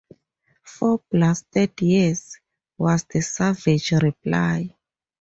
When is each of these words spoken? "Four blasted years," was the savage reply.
"Four 0.63 1.03
blasted 1.11 1.79
years," 1.79 2.39
was 2.75 3.03
the 3.03 3.21
savage 3.21 3.91
reply. 3.91 4.75